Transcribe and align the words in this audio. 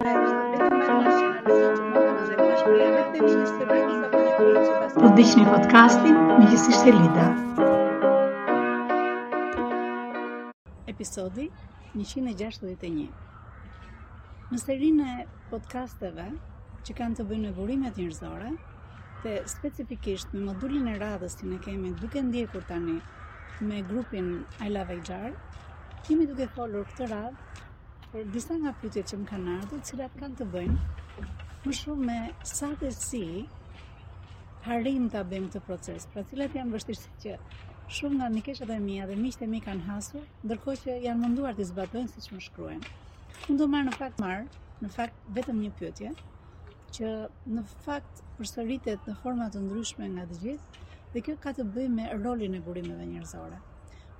Po 0.00 0.10
dëgjoni 0.14 0.66
podcastin 5.48 6.16
me 6.36 6.46
Gjithësishtë 6.52 6.90
Lida. 6.98 7.24
Episodi 10.92 11.46
161. 11.98 13.02
Në 14.52 14.62
serinë 14.62 15.08
e 15.16 15.26
podcasteve 15.50 16.28
që 16.30 16.92
kanë 17.00 17.16
të 17.18 17.28
bëjnë 17.32 17.50
me 17.50 17.52
burimet 17.58 17.98
njërzore, 18.04 18.50
dhe 19.24 19.34
specifikisht 19.56 20.30
me 20.30 20.40
modulin 20.46 20.86
e 20.92 20.94
radhës 21.02 21.34
që 21.42 21.48
ne 21.50 21.58
kemi 21.66 21.90
duke 22.04 22.22
ndjekur 22.30 22.64
tani 22.70 22.96
me 23.72 23.76
grupin 23.90 24.26
I 24.62 24.70
Love 24.78 25.02
HR, 25.02 25.34
kemi 26.06 26.30
duke 26.30 26.46
folur 26.54 26.86
këtë 26.94 27.06
radhë 27.16 27.42
por 28.12 28.22
disa 28.34 28.54
nga 28.62 28.72
pyetjet 28.80 29.06
që 29.10 29.16
më 29.20 29.26
kanë 29.30 29.52
ardhur, 29.58 29.80
të 29.84 29.88
cilat 29.90 30.14
kanë 30.20 30.36
të 30.40 30.44
bëjnë 30.52 30.76
më 31.68 31.72
shumë 31.78 32.06
me 32.08 32.18
sa 32.50 32.68
të 32.80 32.90
si 32.96 33.22
harim 34.68 35.08
ta 35.12 35.20
bëjmë 35.28 35.50
këtë 35.52 35.62
proces, 35.66 36.06
pra 36.12 36.24
cilat 36.30 36.56
janë 36.56 36.72
vështirësitë 36.76 37.18
që 37.24 37.34
shumë 37.98 38.18
nga 38.20 38.28
mikeshat 38.36 38.72
e 38.72 38.78
mia 38.86 39.08
dhe 39.10 39.16
miqtë 39.24 39.44
e 39.44 39.50
mi 39.54 39.60
kanë 39.66 39.84
hasur, 39.90 40.24
ndërkohë 40.46 40.80
që 40.84 40.96
janë 41.04 41.22
munduar 41.24 41.56
të 41.58 41.66
zbatojnë 41.72 42.12
siç 42.14 42.30
më 42.36 42.40
shkruajnë. 42.46 42.92
Unë 43.50 43.58
do 43.60 43.68
marr 43.74 43.88
në 43.90 43.94
fakt 44.00 44.24
marr, 44.24 44.46
në 44.82 44.90
fakt 44.96 45.28
vetëm 45.38 45.62
një 45.66 45.72
pyetje 45.80 46.14
që 46.96 47.12
në 47.58 47.66
fakt 47.86 48.24
përsëritet 48.38 49.04
në 49.08 49.18
forma 49.22 49.50
të 49.52 49.64
ndryshme 49.66 50.08
nga 50.16 50.24
të 50.32 50.40
gjithë 50.42 50.88
dhe 51.12 51.24
kjo 51.26 51.36
ka 51.44 51.52
të 51.58 51.68
bëjë 51.76 51.92
me 51.98 52.08
rolin 52.24 52.56
e 52.60 52.64
burimeve 52.68 53.08
njerëzore. 53.12 53.60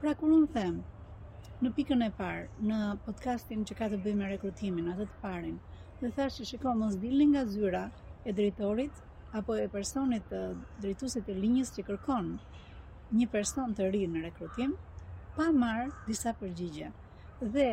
Pra 0.02 0.14
kur 0.16 0.32
unë 0.40 0.50
them 0.58 0.78
në 1.64 1.70
pikën 1.76 2.04
e 2.06 2.06
parë, 2.16 2.42
në 2.70 2.76
podcastin 3.04 3.62
që 3.66 3.76
ka 3.80 3.86
të 3.90 3.96
bëjë 4.04 4.14
me 4.18 4.26
rekrutimin, 4.30 4.90
atë 4.92 5.04
të 5.10 5.16
parin, 5.22 5.56
dhe 6.00 6.10
thashë 6.18 6.36
që 6.36 6.44
shiko 6.52 6.74
mos 6.82 6.94
dilni 7.04 7.24
nga 7.32 7.40
zyra 7.54 7.80
e 8.22 8.30
drejtorit 8.36 9.00
apo 9.40 9.56
e 9.58 9.64
personit 9.72 10.22
të 10.30 10.42
drejtuesit 10.84 11.26
të 11.26 11.34
linjës 11.38 11.72
që 11.76 11.84
kërkon 11.88 12.28
një 13.18 13.26
person 13.32 13.74
të 13.74 13.88
rinë 13.96 14.12
në 14.12 14.22
rekrutim 14.28 14.76
pa 15.38 15.48
marr 15.62 15.88
disa 16.06 16.30
përgjigje. 16.42 16.92
Dhe 17.56 17.66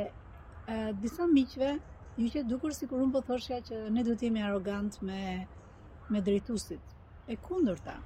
disa 1.04 1.30
miqve 1.36 1.70
ju 2.18 2.32
që 2.38 2.44
dukur 2.54 2.74
sikur 2.80 3.06
un 3.06 3.14
po 3.18 3.22
thoshja 3.30 3.62
që 3.70 3.84
ne 3.94 4.02
duhet 4.08 4.24
të 4.24 4.30
jemi 4.32 4.42
arrogant 4.48 4.98
me 5.10 5.22
me 6.16 6.24
drejtuesit. 6.30 6.82
E 7.30 7.38
kundërta. 7.48 8.00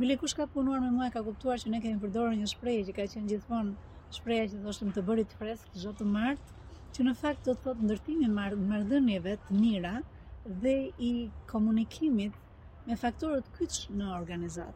Bile 0.00 0.16
kush 0.22 0.34
ka 0.40 0.48
punuar 0.56 0.80
me 0.80 0.88
mua 0.96 1.12
e 1.12 1.12
ka 1.14 1.20
kuptuar 1.28 1.60
që 1.60 1.76
ne 1.76 1.84
kemi 1.84 2.00
përdorur 2.06 2.32
një 2.40 2.48
shprehje 2.56 2.88
që 2.88 2.96
ka 2.98 3.06
qenë 3.14 3.34
gjithmonë 3.34 3.90
shpreja 4.14 4.46
që 4.50 4.60
thoshtë 4.62 4.82
shumë 4.84 4.94
të 4.96 5.02
bërit 5.08 5.34
fresk, 5.38 5.66
zhë 5.82 5.90
të 6.00 6.06
martë, 6.12 6.54
që 6.94 7.04
në 7.06 7.12
fakt 7.20 7.44
do 7.46 7.52
të 7.54 7.60
thotë 7.66 7.86
ndërtimi 7.88 8.28
mar 8.36 8.56
të 8.58 9.02
mira 9.58 9.98
dhe 10.64 10.72
i 11.06 11.10
komunikimit 11.50 12.32
me 12.86 12.94
faktorët 13.00 13.46
kyç 13.58 13.78
në 13.98 14.06
organizat. 14.16 14.74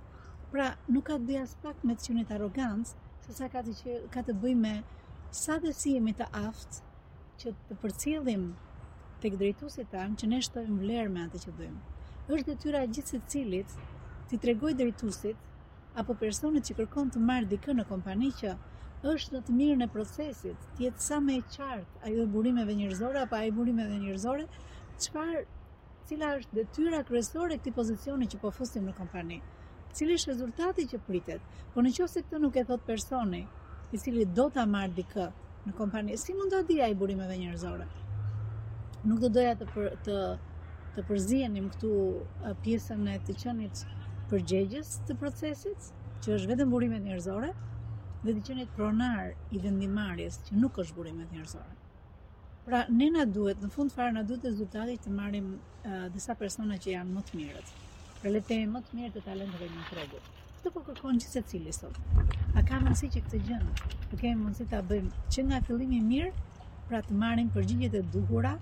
Pra, 0.53 0.69
nuk 0.97 1.07
ka 1.09 1.17
të 1.19 1.27
bëja 1.31 1.47
pak 1.62 1.83
me 1.89 1.97
të 1.99 2.05
qënit 2.09 2.31
arogans, 2.37 2.93
se 3.25 3.33
sa 3.39 3.49
ka 3.55 3.65
të, 3.67 3.97
ka 4.15 4.23
të 4.29 4.37
bëj 4.43 4.55
me 4.61 4.75
sa 5.41 5.57
dhe 5.65 5.73
si 5.75 5.97
jemi 5.97 6.15
të 6.19 6.29
aftë 6.31 6.83
që 7.43 7.55
të 7.71 7.79
përcilim 7.83 8.45
të 9.23 9.33
këtë 9.33 9.41
drejtusit 9.41 9.91
tanë 9.97 10.19
që 10.21 10.29
ne 10.31 10.41
shtojmë 10.47 10.79
vlerë 10.85 11.11
me 11.19 11.25
atë 11.27 11.43
që 11.47 11.57
bëjmë. 11.59 11.81
është 12.35 12.47
dhe 12.51 12.57
tyra 12.62 12.85
gjithë 12.93 13.11
se 13.15 13.21
cilit 13.33 13.75
të 14.31 14.39
tregoj 14.45 14.71
drejtusit 14.75 15.97
apo 16.03 16.15
personit 16.23 16.65
që 16.69 16.75
kërkon 16.79 17.11
të 17.12 17.19
marrë 17.31 17.49
dikë 17.51 17.73
në 17.77 17.85
kompani 17.91 18.31
që 18.41 18.53
është 19.12 19.34
në 19.34 19.41
të 19.47 19.55
mirën 19.55 19.84
e 19.84 19.88
procesit, 19.94 20.60
të 20.77 20.84
jetë 20.86 21.02
sa 21.06 21.16
më 21.24 21.34
e 21.36 21.41
qartë 21.55 22.06
ajo 22.10 22.22
burimeve 22.34 22.72
njerëzore 22.78 23.20
apo 23.22 23.36
ai 23.38 23.50
burimeve 23.56 23.98
njerëzore, 24.05 24.47
çfarë 25.05 25.42
cila 26.08 26.30
është 26.38 26.56
detyra 26.58 27.02
kryesore 27.10 27.56
e 27.56 27.60
këtij 27.60 27.75
pozicioni 27.78 28.28
që 28.34 28.41
po 28.44 28.52
fusim 28.58 28.86
në 28.88 28.94
kompani. 29.00 29.38
Cili 29.97 30.16
është 30.19 30.31
rezultati 30.32 30.87
që 30.93 31.00
pritet? 31.09 31.44
Po 31.75 31.84
në 31.84 31.93
qëse 31.98 32.22
këtë 32.25 32.41
nuk 32.47 32.56
e 32.56 32.64
thot 32.70 32.87
personi 32.88 33.43
i 33.93 34.00
cili 34.04 34.25
do 34.38 34.48
ta 34.56 34.64
marr 34.76 34.97
dikë 34.97 35.26
në 35.66 35.76
kompani, 35.82 36.16
si 36.25 36.32
mund 36.38 36.54
të 36.56 36.62
di 36.70 36.78
ai 36.87 36.97
burimeve 37.03 37.37
njerëzore? 37.43 37.87
Nuk 39.04 39.20
do 39.20 39.28
doja 39.37 39.53
të 39.60 39.69
për, 39.75 39.93
të 40.09 40.16
të 40.94 41.03
përzihenim 41.10 41.64
këtu 41.75 41.93
pjesën 42.64 43.04
e 43.10 43.14
të 43.26 43.34
qenit 43.43 43.81
përgjegjës 44.31 44.93
të 45.09 45.16
procesit, 45.20 45.88
që 46.25 46.37
është 46.38 46.50
vetëm 46.54 46.70
burimet 46.72 47.03
njerëzore, 47.09 47.48
dhe 48.27 48.33
qenit 48.49 48.69
pronar 48.77 49.25
i 49.53 49.59
vendimarjes 49.62 50.37
që 50.45 50.59
nuk 50.61 50.79
është 50.83 50.95
burimet 50.99 51.33
njërzore. 51.37 51.75
Pra, 52.69 52.79
ne 53.01 53.09
na 53.17 53.25
duhet, 53.37 53.61
në 53.61 53.69
fund 53.75 53.93
fare 53.95 54.15
na 54.17 54.23
duhet 54.31 54.47
rezultatit 54.49 55.03
të 55.07 55.12
marrim 55.17 55.51
uh, 55.51 56.07
disa 56.15 56.37
persona 56.43 56.79
që 56.85 56.95
janë 56.95 57.17
më 57.17 57.25
të 57.31 57.41
mirët. 57.41 57.75
Pra 58.23 58.33
le 58.33 58.41
më 58.77 58.83
të 58.87 58.99
mirë 59.01 59.12
të 59.19 59.25
talentëve 59.27 59.69
në 59.75 59.85
tregu. 59.91 60.23
Këtë 60.55 60.73
po 60.75 60.81
kërkon 60.87 61.21
që 61.25 61.29
se 61.35 61.43
cili 61.51 61.75
sot. 61.77 61.99
A 62.57 62.62
ka 62.71 62.79
mundësi 62.85 63.11
që 63.17 63.23
këtë 63.27 63.43
gjënë, 63.49 63.73
të 64.12 64.21
kemi 64.23 64.41
mundësi 64.45 64.67
të 64.71 64.79
abëjmë 64.81 65.11
që 65.37 65.45
nga 65.51 65.61
fillimi 65.69 66.01
mirë, 66.09 66.33
pra 66.89 67.03
të 67.09 67.19
marrim 67.25 67.53
përgjigjet 67.59 67.99
e 68.01 68.03
duhura 68.17 68.55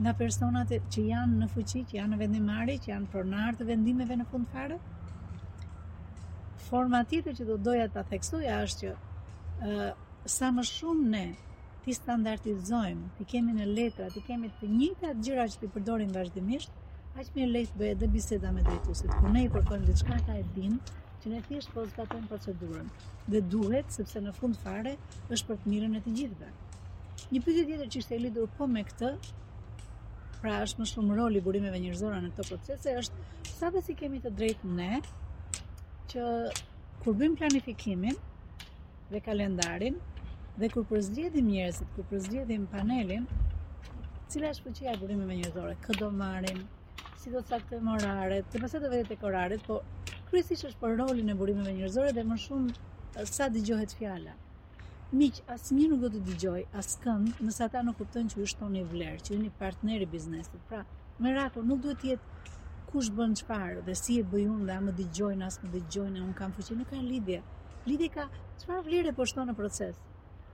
nga 0.00 0.16
personat 0.22 0.72
që 0.96 1.04
janë 1.12 1.42
në 1.42 1.50
fuqi, 1.52 1.84
që 1.90 1.98
janë 2.00 2.14
në 2.14 2.22
vendimari, 2.24 2.78
që 2.86 2.94
janë 2.94 3.12
pronar 3.16 3.60
të 3.60 3.68
vendimeve 3.74 4.16
në 4.22 4.30
fund 4.32 4.48
fare, 4.56 4.80
forma 6.72 7.04
tjetër 7.10 7.34
që 7.40 7.44
do 7.50 7.56
doja 7.66 7.88
ta 7.92 8.00
theksoja 8.08 8.54
është 8.66 8.82
që 8.84 8.92
ë 8.96 9.72
uh, 9.72 9.88
sa 10.36 10.48
më 10.56 10.62
shumë 10.68 11.08
ne 11.12 11.24
ti 11.84 11.92
standardizojmë, 11.98 13.08
ti 13.18 13.26
kemi 13.32 13.52
në 13.58 13.66
letra, 13.76 14.06
ti 14.14 14.22
kemi 14.24 14.48
të 14.60 14.70
njëjta 14.70 15.10
gjëra 15.26 15.44
që 15.52 15.60
ti 15.64 15.70
përdorin 15.74 16.14
vazhdimisht, 16.14 16.70
aq 17.20 17.30
më 17.36 17.48
lehtë 17.54 17.78
bëhet 17.80 18.00
dhe 18.00 18.08
biseda 18.14 18.52
me 18.56 18.62
drejtuesit. 18.64 19.12
Ku 19.20 19.32
ne 19.34 19.42
i 19.44 19.50
kërkojmë 19.52 19.88
diçka 19.90 20.16
ka 20.24 20.38
e 20.40 20.44
din, 20.56 20.78
që 21.20 21.32
ne 21.34 21.40
thjesht 21.48 21.74
po 21.74 21.84
zgatojmë 21.90 22.28
procedurën. 22.30 22.88
Dhe 23.30 23.42
duhet 23.52 23.92
sepse 23.94 24.22
në 24.24 24.32
fund 24.38 24.56
fare 24.62 24.96
është 25.34 25.50
për 25.50 25.60
të 25.64 25.72
mirën 25.74 25.98
e 25.98 26.04
të 26.06 26.14
gjithëve. 26.16 26.52
Një 27.34 27.42
pyetje 27.44 27.66
tjetër 27.68 27.90
që 27.94 28.00
ishte 28.04 28.20
lidhur 28.24 28.50
po 28.58 28.66
me 28.72 28.86
këtë, 28.88 29.12
pra 30.42 30.56
është 30.64 30.82
më 30.82 30.88
shumë 30.94 31.18
roli 31.20 31.42
burimeve 31.44 31.82
njerëzore 31.84 32.22
në 32.24 32.32
këto 32.34 32.48
procese 32.48 32.96
është 33.02 33.26
sa 33.52 33.70
besi 33.76 33.94
kemi 34.00 34.22
të 34.24 34.32
drejtë 34.40 34.72
ne 34.78 35.02
që 36.12 36.28
kur 37.04 37.14
bëjmë 37.20 37.38
planifikimin 37.40 38.16
dhe 39.12 39.20
kalendarin 39.28 39.94
dhe 40.62 40.68
kur 40.74 40.84
përzgjedhim 40.90 41.46
njerëzit, 41.52 41.88
kur 41.96 42.04
përzgjedhim 42.10 42.66
panelin, 42.72 43.24
cila 44.34 44.50
është 44.54 44.66
fuqia 44.66 44.92
e 44.96 45.00
burimit 45.02 45.28
me 45.30 45.38
njerëzore, 45.40 45.76
kë 45.86 45.96
do 46.02 46.10
marrim, 46.18 46.58
si 47.22 47.32
do 47.32 47.40
të 47.42 47.54
saktojmë 47.54 47.94
oraret, 47.94 48.50
të 48.52 48.60
pasat 48.64 48.84
të 48.84 48.90
vetë 48.92 49.16
e 49.16 49.18
koraret, 49.22 49.64
po 49.68 49.78
kryesisht 50.28 50.68
është 50.68 50.82
për 50.84 50.94
rolin 51.00 51.32
e 51.32 51.36
burimit 51.40 51.66
me 51.68 51.72
njerëzore 51.78 52.12
dhe 52.18 52.26
më 52.32 52.38
shumë 52.44 52.74
eh, 52.74 53.24
sa 53.36 53.48
dëgjohet 53.56 53.96
fjala. 53.98 54.36
Miq, 55.20 55.40
një 55.78 55.88
nuk 55.92 56.04
do 56.04 56.12
të 56.14 56.22
dëgjoj 56.28 56.60
askënd 56.82 57.40
nëse 57.48 57.64
ata 57.68 57.80
nuk 57.88 57.96
kuptojnë 58.02 58.34
që 58.34 58.42
ju 58.44 58.50
toni 58.60 58.84
vlerë, 58.92 59.24
që 59.26 59.36
jeni 59.38 59.50
partneri 59.62 60.08
biznesit. 60.16 60.60
Pra, 60.70 60.84
me 61.24 61.32
ratur, 61.38 61.64
nuk 61.72 61.80
duhet 61.84 62.04
të 62.04 62.12
jetë 62.12 62.56
kush 62.92 63.08
bën 63.18 63.32
çfarë 63.40 63.82
dhe 63.86 63.94
si 63.98 64.14
e 64.20 64.24
bëj 64.32 64.46
unë 64.52 64.66
dhe 64.68 64.74
a 64.76 64.80
më 64.86 64.92
dëgjojnë 64.98 65.46
as 65.46 65.56
më 65.62 65.68
dëgjojnë, 65.74 66.20
un 66.28 66.32
kam 66.40 66.50
fuqi 66.56 66.74
nuk 66.76 66.90
kanë 66.92 67.08
lidhje. 67.08 67.38
Lidhje 67.88 68.08
ka 68.16 68.24
çfarë 68.60 68.82
vlerë 68.88 69.14
po 69.16 69.24
shton 69.30 69.48
në 69.48 69.54
proces. 69.60 69.96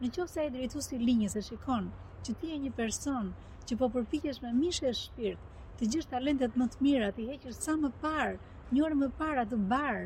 Në 0.00 0.12
qoftë 0.15 0.32
se 0.32 0.44
ai 0.44 0.53
drejtuesi 0.54 0.98
linjës 1.03 1.34
e 1.37 1.43
shikon 1.48 1.88
që 2.25 2.34
ti 2.38 2.50
je 2.53 2.59
një 2.65 2.71
person 2.78 3.32
që 3.66 3.78
po 3.81 3.88
përpiqesh 3.97 4.38
me 4.44 4.53
mishë 4.60 4.87
e 4.87 4.93
shpirt, 5.00 5.41
të 5.78 5.88
gjithë 5.94 6.10
talentet 6.12 6.54
më 6.60 6.69
të 6.72 6.82
mira 6.87 7.09
ti 7.16 7.27
heqësh 7.32 7.59
sa 7.65 7.75
më 7.82 7.91
parë, 8.04 8.38
një 8.72 8.84
orë 8.87 9.00
më 9.03 9.10
parë 9.21 9.43
atë 9.44 9.59
bar 9.72 9.98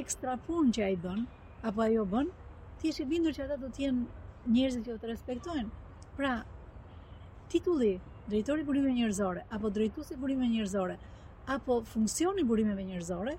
ekstra 0.00 0.38
punë 0.48 0.72
që 0.76 0.86
ai 0.88 0.96
bën 1.04 1.26
apo 1.68 1.84
ajo 1.84 2.04
bën, 2.14 2.32
ti 2.80 2.94
je 2.96 3.04
i 3.04 3.08
bindur 3.12 3.36
që 3.36 3.44
ata 3.44 3.60
do 3.62 3.68
të 3.74 3.84
jenë 3.84 4.06
njerëz 4.56 4.80
që 4.88 4.96
të 5.04 5.12
respektojnë. 5.12 5.68
Pra, 6.16 6.32
titulli 7.52 7.92
drejtori 8.28 8.64
burime 8.68 8.94
njerëzore 8.96 9.44
apo 9.56 9.70
drejtuesi 9.76 10.16
burime 10.20 10.48
njerëzore, 10.54 10.96
apo 11.54 11.74
funksioni 11.92 12.42
burimeve 12.50 12.82
njerëzore 12.90 13.32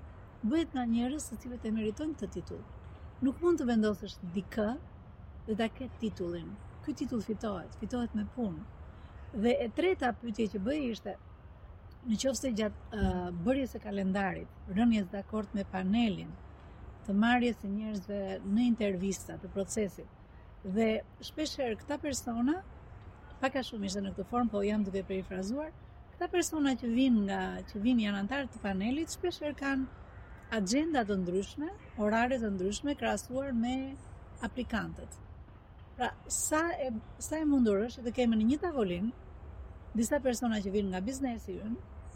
bëhet 0.48 0.70
nga 0.74 0.84
njerëz 0.94 1.24
të 1.30 1.36
cilët 1.44 1.66
e 1.68 1.74
meritojnë 1.76 2.16
të 2.18 2.28
titull. 2.36 2.62
Nuk 3.26 3.38
mund 3.44 3.60
të 3.60 3.66
vendosësh 3.68 4.16
dikë 4.36 4.66
dhe 5.46 5.56
ta 5.60 5.68
ketë 5.78 5.98
titullin. 6.02 6.48
Ky 6.84 6.94
titull 6.98 7.22
fitohet, 7.26 7.76
fitohet 7.82 8.14
me 8.18 8.24
punë. 8.36 8.62
Dhe 9.44 9.52
e 9.62 9.68
treta 9.78 10.10
pyetje 10.22 10.46
që 10.56 10.62
bëi 10.66 10.80
ishte 10.94 11.14
në 12.08 12.16
qoftë 12.24 12.52
gjatë 12.58 13.04
bërjes 13.46 13.74
së 13.76 13.82
kalendarit, 13.84 14.48
dhe 14.68 15.02
dakord 15.14 15.48
me 15.54 15.64
panelin, 15.74 16.30
të 17.06 17.14
marrjes 17.24 17.60
së 17.62 17.68
njerëzve 17.76 18.20
në 18.56 18.64
intervista 18.72 19.36
të 19.42 19.50
procesit. 19.54 20.08
Dhe 20.76 20.90
shpeshherë 21.28 21.78
këta 21.84 22.00
persona 22.06 22.58
pak 23.44 23.60
a 23.60 23.62
shumë 23.70 23.86
ishte 23.92 24.02
në 24.04 24.14
këtë 24.16 24.26
formë, 24.32 24.50
po 24.56 24.64
jam 24.66 24.82
duke 24.88 25.04
perifrazuar, 25.12 25.70
Këta 26.20 26.30
persona 26.36 26.74
që 26.76 26.88
vinë 26.92 27.20
nga, 27.26 27.36
që 27.64 27.78
vinë 27.80 28.02
janë 28.04 28.18
antarë 28.20 28.48
të 28.52 28.58
panelit, 28.60 29.12
shpesher 29.14 29.54
kanë 29.56 29.86
agenda 30.58 31.00
të 31.08 31.14
ndryshme, 31.22 31.68
orare 32.06 32.36
të 32.42 32.50
ndryshme, 32.58 32.92
krasuar 33.00 33.54
me 33.60 33.72
aplikantët. 34.48 35.14
Pra, 35.96 36.10
sa 36.40 36.60
e, 36.76 36.90
sa 37.28 37.38
e 37.40 37.46
mundur 37.48 37.80
është 37.86 38.04
të 38.04 38.12
kemë 38.18 38.36
në 38.42 38.50
një 38.50 38.58
tavolin, 38.66 39.06
disa 39.96 40.20
persona 40.26 40.58
që 40.66 40.74
vinë 40.76 40.92
nga 40.92 41.00
biznesi 41.08 41.56
ynë, 41.56 42.12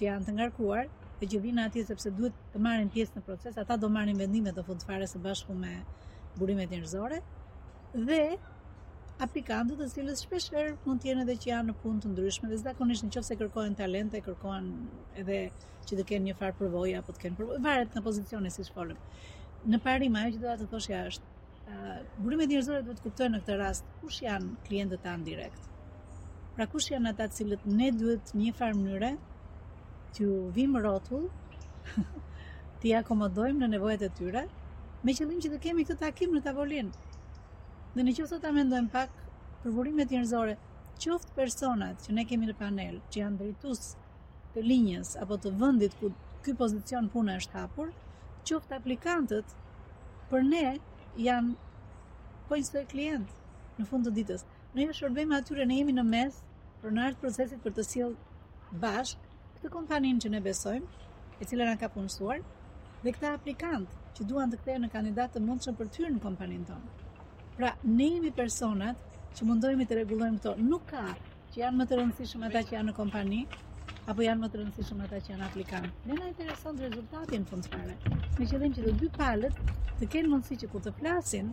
që 0.00 0.06
janë 0.06 0.26
të 0.30 0.36
ngarkuar, 0.38 0.88
dhe 1.20 1.28
që 1.34 1.42
vinë 1.44 1.66
atje 1.68 1.84
sepse 1.90 2.14
duhet 2.22 2.38
të 2.54 2.64
marrin 2.70 2.88
pjesë 2.96 3.18
në 3.18 3.26
proces, 3.28 3.60
ata 3.60 3.76
do 3.84 3.92
marrin 3.98 4.24
vendimet 4.24 4.56
të 4.56 4.64
fundëfare 4.70 5.10
së 5.12 5.20
bashku 5.28 5.58
me 5.60 5.74
burimet 6.40 6.72
njërzore, 6.72 7.20
dhe 8.08 8.24
aplikantët 9.22 9.78
të 9.78 9.86
cilës 9.92 10.20
shpeshherë 10.26 10.70
mund 10.84 11.02
të 11.02 11.08
jenë 11.10 11.24
edhe 11.24 11.34
që 11.42 11.48
janë 11.48 11.66
në 11.70 11.74
punë 11.82 12.00
të 12.04 12.08
ndryshme 12.12 12.48
dhe 12.50 12.56
zakonisht 12.62 13.04
nëse 13.06 13.36
kërkojnë 13.42 13.78
talente, 13.80 14.20
kërkojnë 14.24 15.02
edhe 15.22 15.36
që 15.90 15.98
të 16.00 16.06
kenë 16.08 16.26
një 16.30 16.34
farë 16.40 16.56
përvoja 16.60 17.02
apo 17.02 17.14
të 17.16 17.22
kenë 17.24 17.38
përvojë 17.40 17.60
varet 17.66 17.94
në 17.98 18.02
pozicione, 18.06 18.50
si 18.54 18.64
shkolën. 18.66 18.98
Në 19.74 19.80
parim 19.84 20.18
ajo 20.22 20.32
që 20.34 20.42
do 20.46 20.54
të 20.62 20.66
thoshja 20.72 21.02
është, 21.10 21.30
uh, 21.64 22.00
burimet 22.24 22.50
njerëzore 22.50 22.82
duhet 22.88 22.98
të 22.98 23.04
kuptojnë 23.06 23.36
në 23.36 23.42
këtë 23.44 23.58
rast 23.62 23.92
kush 24.00 24.20
janë 24.24 24.56
klientët 24.66 25.04
tanë 25.06 25.26
direkt. 25.30 25.70
Pra 26.56 26.66
kush 26.72 26.90
janë 26.90 27.14
ata 27.14 27.28
të 27.30 27.38
cilët 27.38 27.68
ne 27.78 27.92
duhet 28.02 28.34
në 28.34 28.46
një 28.46 28.56
farë 28.58 28.80
mënyre 28.80 29.12
t'ju 30.16 30.40
vim 30.58 30.74
rrotull, 30.82 31.28
t'i 32.82 32.94
akomodojmë 33.02 33.62
në 33.62 33.70
nevojat 33.76 34.02
e 34.08 34.12
tyre 34.18 34.46
me 35.06 35.14
qëllim 35.18 35.38
që 35.46 35.54
të 35.54 35.62
kemi 35.68 35.86
këtë 35.88 36.00
takim 36.08 36.34
në 36.36 36.44
tavolinë. 36.50 37.10
Dhe 37.92 38.00
në 38.04 38.12
qoftë 38.16 38.36
ta 38.42 38.50
mendojmë 38.56 38.88
pak 38.92 39.10
përvurimet 39.62 40.12
njerëzore, 40.14 40.52
qoftë 41.04 41.34
personat 41.38 41.98
që 42.06 42.14
ne 42.18 42.22
kemi 42.30 42.46
në 42.50 42.54
panel, 42.60 42.94
që 43.12 43.18
janë 43.20 43.40
drejtues 43.42 43.82
të 44.54 44.62
linjës 44.66 45.10
apo 45.24 45.36
të 45.42 45.52
vendit 45.62 45.96
ku 46.00 46.08
ky 46.46 46.54
pozicion 46.60 47.10
puna 47.16 47.34
është 47.40 47.58
hapur, 47.58 47.90
qoftë 48.50 48.76
aplikantët 48.78 49.52
për 50.32 50.46
ne 50.48 50.62
janë 51.26 52.48
points 52.52 52.72
of 52.80 52.94
në 52.94 53.86
fund 53.90 54.08
të 54.08 54.14
ditës. 54.20 54.46
Ne 54.72 54.86
jemi 54.86 54.96
shërbejmë 55.02 55.36
atyre, 55.42 55.68
në 55.68 55.80
jemi 55.82 55.96
në 56.00 56.06
mes 56.14 56.40
për 56.84 56.96
në 56.96 57.10
procesit 57.24 57.60
për 57.66 57.76
të 57.80 57.84
sjellë 57.90 58.16
bashk 58.86 59.28
këtë 59.60 59.74
kompaninë 59.78 60.22
që 60.24 60.28
ne 60.36 60.40
besojmë, 60.48 60.88
e 61.40 61.44
cila 61.50 61.68
na 61.72 61.76
ka 61.84 61.92
punësuar, 61.94 62.40
dhe 63.04 63.12
këta 63.18 63.36
aplikant 63.36 63.96
që 64.16 64.24
duan 64.32 64.48
të 64.56 64.62
kthehen 64.64 64.86
në 64.88 64.92
kandidatë 64.96 65.36
të 65.38 65.44
mundshëm 65.50 65.76
për 65.82 65.92
tyrë 65.98 66.08
hyrë 66.08 66.18
në 66.18 66.28
kompaninë 66.30 66.70
tonë. 66.72 67.10
Pra, 67.56 67.74
ne 67.84 68.06
jemi 68.08 68.30
personat 68.32 68.96
që 69.36 69.44
mundohemi 69.48 69.84
të 69.88 69.96
regulojmë 69.98 70.38
këto. 70.40 70.52
Nuk 70.68 70.86
ka 70.92 71.02
që 71.52 71.60
janë 71.60 71.78
më 71.80 71.86
të 71.90 71.98
rëndësishëm 72.00 72.46
ata 72.48 72.62
që 72.68 72.74
janë 72.78 72.86
në 72.90 72.94
kompani, 72.98 73.40
apo 74.12 74.24
janë 74.24 74.40
më 74.40 74.48
të 74.54 74.60
rëndësishëm 74.60 75.02
ata 75.04 75.18
që 75.26 75.32
janë 75.34 75.44
aplikant. 75.46 75.98
Ne 76.08 76.16
na 76.20 76.30
intereson 76.32 76.80
rezultati 76.84 77.40
në 77.42 77.48
fund 77.50 77.68
fare. 77.74 77.96
Me 78.38 78.48
qëllim 78.52 78.72
që 78.78 78.86
të 78.86 78.94
dy 79.02 79.10
palët 79.18 79.60
të 80.00 80.08
kenë 80.14 80.32
mundësi 80.32 80.58
që 80.62 80.70
kur 80.72 80.84
të 80.86 80.94
flasin, 81.00 81.52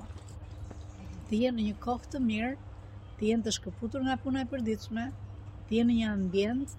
të 1.30 1.42
jenë 1.44 1.58
në 1.60 1.66
një 1.68 1.76
kohë 1.88 2.12
të 2.16 2.24
mirë, 2.30 2.54
të 3.20 3.32
jenë 3.32 3.46
të 3.50 3.56
shkëputur 3.58 4.06
nga 4.08 4.16
puna 4.24 4.46
e 4.46 4.50
përditshme, 4.54 5.10
të 5.68 5.82
jenë 5.82 5.90
në 5.90 5.98
një 6.00 6.10
ambient 6.16 6.78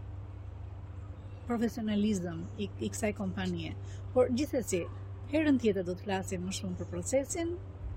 profesionalizëm 1.47 2.43
i 2.63 2.67
kësaj 2.91 3.15
kompanie. 3.17 3.71
Por 4.13 4.27
gjithsesi, 4.35 4.83
Herën 5.31 5.57
tjetër 5.63 5.85
do 5.87 5.93
të 5.95 6.03
flasim 6.03 6.41
më 6.43 6.53
shumë 6.57 6.75
për 6.81 6.87
procesin, 6.91 7.51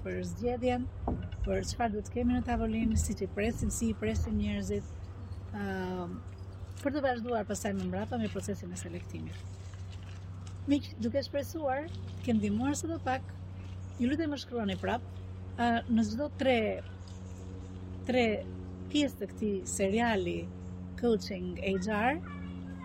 për 0.04 0.18
zgjedhjen, 0.30 0.82
për 1.46 1.64
çfarë 1.70 1.92
duhet 1.96 2.06
të 2.08 2.12
kemi 2.16 2.36
në 2.36 2.42
tavolinë, 2.46 2.98
si 3.02 3.16
i 3.24 3.26
presim, 3.38 3.72
si 3.74 3.88
i 3.90 3.96
presim 4.02 4.36
njerëzit, 4.38 4.92
ëm 5.50 5.64
uh, 5.64 6.14
për 6.84 6.92
të 6.94 7.02
vazhduar 7.08 7.46
pasaj 7.48 7.72
më 7.80 7.86
mbrapa 7.88 8.18
me 8.22 8.30
procesin 8.34 8.70
e 8.70 8.78
selektimit. 8.78 10.06
Miq, 10.70 10.86
duke 11.06 11.22
shpresuar, 11.26 11.88
kem 12.26 12.38
ndihmuar 12.38 12.76
së 12.78 12.92
do 12.92 12.98
pak. 13.08 13.26
Ju 13.98 14.10
lutem 14.12 14.30
më 14.34 14.38
shkruani 14.44 14.78
prap 14.84 15.06
uh, 15.08 15.80
në 15.90 16.06
çdo 16.12 16.30
tre 16.40 16.56
tre 18.10 18.24
pjesë 18.92 19.20
të 19.22 19.30
këtij 19.32 19.58
seriali 19.76 20.38
coaching 21.00 21.50
HR, 21.78 22.20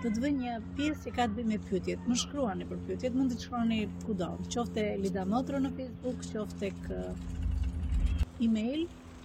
do 0.03 0.09
të 0.15 0.19
vë 0.23 0.29
një 0.37 0.51
pjesë 0.77 1.01
që 1.03 1.11
ka 1.15 1.23
të 1.27 1.33
bëjë 1.37 1.47
me 1.49 1.57
pyetjet. 1.69 2.01
Më 2.09 2.15
shkruani 2.21 2.65
për 2.69 2.77
pyetjet, 2.89 3.13
mund 3.19 3.29
të 3.33 3.37
shkruani 3.41 3.79
kudo, 4.05 4.29
qoftë 4.55 4.81
Elida 4.95 5.23
Motro 5.27 5.57
në 5.59 5.69
Facebook, 5.79 6.19
qoftë 6.31 6.59
tek 6.63 6.79
uh, 6.95 8.45
email 8.47 8.81